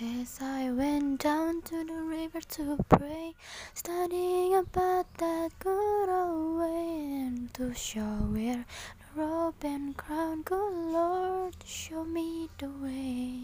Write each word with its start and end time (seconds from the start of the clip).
As 0.00 0.38
I 0.40 0.70
went 0.70 1.22
down 1.22 1.60
to 1.62 1.84
the 1.84 2.00
river 2.02 2.40
to 2.40 2.78
pray, 2.88 3.34
studying 3.74 4.54
about 4.54 5.12
that 5.14 5.58
good 5.58 6.08
old 6.08 6.60
way, 6.60 7.24
and 7.26 7.52
to 7.54 7.74
show 7.74 8.14
where 8.30 8.64
the 9.00 9.20
robe 9.20 9.56
and 9.62 9.96
crown, 9.96 10.42
good 10.42 10.72
Lord, 10.72 11.56
show 11.64 12.04
me 12.04 12.48
the 12.58 12.68
way. 12.68 13.40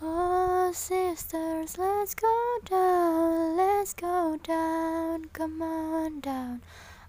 Oh, 0.00 0.72
sisters, 0.72 1.76
let's 1.76 2.14
go 2.14 2.58
down, 2.64 3.54
let's 3.54 3.92
go 3.92 4.38
down, 4.42 5.26
come 5.34 5.60
on 5.60 6.20
down. 6.20 6.62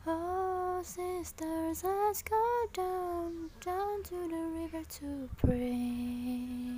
Oh, 0.06 0.82
sisters, 0.84 1.86
let's 1.86 2.22
go 2.22 2.66
down, 2.74 3.50
down 3.64 4.04
to 4.04 4.28
the 4.28 4.44
river 4.60 4.84
to 5.00 5.30
pray. 5.38 6.75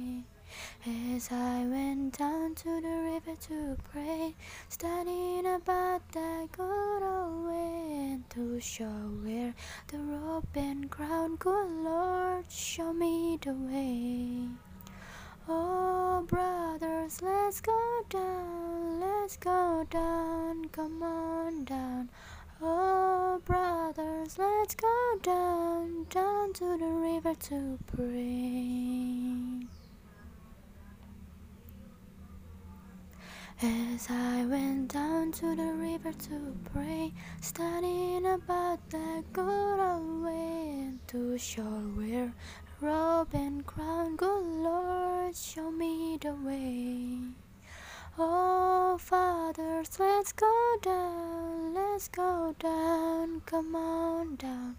As 0.85 1.29
I 1.31 1.65
went 1.65 2.17
down 2.17 2.55
to 2.55 2.81
the 2.81 2.97
river 3.11 3.35
to 3.47 3.77
pray, 3.91 4.35
studying 4.69 5.45
about 5.45 6.01
that 6.13 6.51
good 6.51 7.03
old 7.03 7.47
way, 7.47 8.19
to 8.29 8.59
show 8.59 9.11
where 9.23 9.53
the 9.87 9.97
rope 9.97 10.55
and 10.55 10.89
crown, 10.89 11.35
good 11.35 11.69
Lord, 11.83 12.45
show 12.49 12.93
me 12.93 13.37
the 13.41 13.53
way. 13.53 14.47
Oh, 15.49 16.25
brothers, 16.27 17.21
let's 17.21 17.61
go 17.61 18.03
down, 18.09 18.99
let's 18.99 19.37
go 19.37 19.85
down, 19.89 20.65
come 20.69 21.01
on 21.03 21.63
down. 21.63 22.09
Oh, 22.61 23.41
brothers, 23.45 24.37
let's 24.37 24.75
go 24.75 25.19
down, 25.21 26.05
down 26.09 26.53
to 26.53 26.77
the 26.77 26.85
river 26.85 27.35
to 27.35 27.77
pray. 27.87 29.26
As 33.59 34.07
I 34.11 34.45
went 34.45 34.93
down 34.93 35.31
to 35.31 35.55
the 35.55 35.73
river 35.73 36.13
to 36.13 36.55
pray, 36.71 37.11
studying 37.41 38.27
about 38.27 38.87
that 38.91 39.23
good 39.33 39.79
old 39.79 40.25
way, 40.25 40.91
to 41.07 41.39
show 41.39 41.63
where 41.97 42.31
robe 42.81 43.33
and 43.33 43.65
crown, 43.65 44.15
good 44.15 44.45
Lord, 44.45 45.35
show 45.35 45.71
me 45.71 46.19
the 46.21 46.33
way. 46.33 47.17
Oh, 48.19 48.99
fathers, 48.99 49.99
let's 49.99 50.33
go 50.33 50.75
down, 50.83 51.73
let's 51.73 52.09
go 52.09 52.53
down, 52.59 53.41
come 53.47 53.75
on 53.75 54.35
down. 54.35 54.77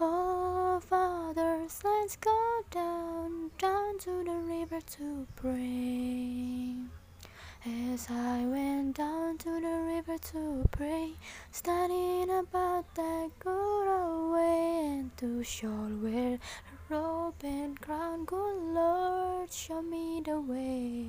Oh, 0.00 0.80
fathers, 0.88 1.80
let's 1.82 2.14
go 2.14 2.62
down, 2.70 3.50
down 3.58 3.98
to 3.98 4.22
the 4.22 4.38
river 4.46 4.80
to 4.98 5.26
pray. 5.34 6.76
As 7.66 8.06
I 8.08 8.46
went 8.46 8.96
down 8.96 9.36
to 9.36 9.60
the 9.60 9.82
river 9.84 10.16
to 10.32 10.66
pray, 10.70 11.12
studying 11.52 12.30
about 12.30 12.94
that 12.94 13.28
good 13.38 13.86
old 13.86 14.32
way, 14.32 14.86
and 14.86 15.14
to 15.18 15.44
show 15.44 15.68
where 15.68 16.38
the 16.38 16.94
robe 16.94 17.34
and 17.44 17.78
crown, 17.78 18.24
good 18.24 18.62
Lord, 18.62 19.52
show 19.52 19.82
me 19.82 20.22
the 20.24 20.40
way. 20.40 21.04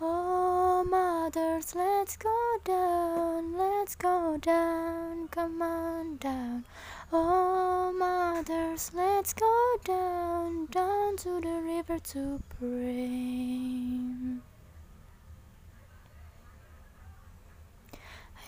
Oh, 0.00 0.82
mothers, 0.88 1.74
let's 1.74 2.16
go 2.16 2.56
down, 2.64 3.54
let's 3.54 3.96
go 3.96 4.38
down, 4.40 5.28
come 5.28 5.60
on 5.60 6.16
down. 6.16 6.64
Oh, 7.12 7.92
mothers, 7.92 8.92
let's 8.94 9.34
go 9.34 9.76
down, 9.84 10.68
down 10.70 11.18
to 11.18 11.38
the 11.42 11.60
river 11.62 11.98
to 11.98 12.40
pray. 12.58 13.87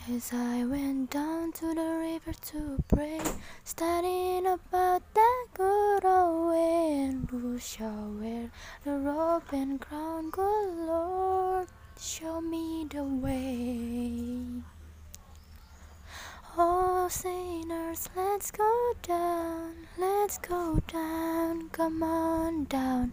As 0.09 0.33
I 0.33 0.65
went 0.65 1.11
down 1.11 1.53
to 1.53 1.75
the 1.75 1.99
river 2.01 2.33
to 2.33 2.83
pray, 2.89 3.21
studying 3.65 4.47
about 4.47 5.03
that 5.15 5.47
good 5.53 6.05
old 6.07 6.49
way, 6.49 7.03
and 7.05 7.29
who 7.31 7.59
shall 7.59 8.11
wear 8.19 8.51
the 8.83 8.93
robe 8.93 9.53
and 9.53 9.79
crown, 9.79 10.31
good 10.31 10.87
Lord, 10.87 11.69
show 12.01 12.41
me 12.41 12.87
the 12.91 13.05
way. 13.05 14.41
Oh, 16.57 17.07
sinners, 17.11 18.09
let's 18.17 18.51
go 18.51 18.93
down, 19.03 19.87
let's 19.99 20.39
go 20.39 20.81
down, 20.89 21.69
come 21.69 22.03
on 22.03 22.65
down. 22.65 23.13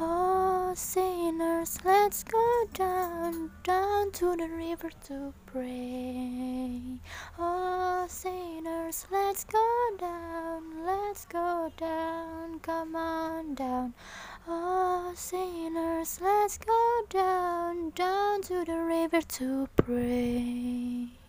Oh, 0.00 0.72
sinners, 0.74 1.78
let's 1.84 2.24
go 2.24 2.64
down, 2.72 3.52
down 3.62 4.10
to 4.12 4.34
the 4.34 4.48
river 4.48 4.90
to 5.06 5.32
pray. 5.46 6.80
Oh, 7.38 8.04
sinners, 8.08 9.06
let's 9.12 9.44
go 9.44 9.64
down, 9.96 10.84
let's 10.84 11.26
go 11.26 11.70
down, 11.76 12.58
come 12.58 12.96
on 12.96 13.54
down. 13.54 13.94
Oh, 14.48 15.12
sinners, 15.14 16.18
let's 16.20 16.58
go 16.58 17.02
down, 17.08 17.90
down 17.90 18.42
to 18.42 18.64
the 18.64 18.76
river 18.76 19.22
to 19.22 19.68
pray. 19.76 21.23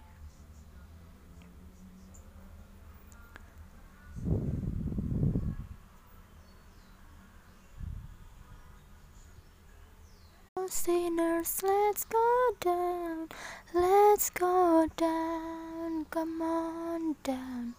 Sinners, 10.69 11.61
let's 11.63 12.03
go 12.05 12.49
down, 12.59 13.29
let's 13.73 14.29
go 14.29 14.87
down, 14.97 16.05
come 16.09 16.41
on 16.41 17.15
down. 17.23 17.75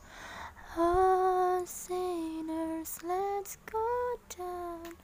Oh, 0.77 1.63
sinners, 1.65 2.99
let's 3.03 3.57
go 3.67 3.89
down, 4.37 4.95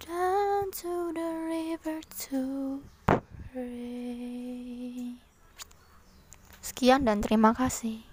down 0.00 0.70
to 0.82 1.12
the 1.12 1.30
river 1.46 2.00
to 2.30 2.82
pray. 3.52 5.20
Sekian 6.64 7.04
dan 7.04 7.20
terima 7.20 7.52
kasih. 7.52 8.07